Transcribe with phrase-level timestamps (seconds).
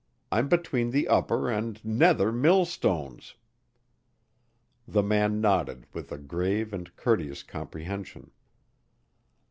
[0.31, 3.35] I'm between the upper and nether mill stones."
[4.87, 8.31] The man nodded with a grave and courteous comprehension.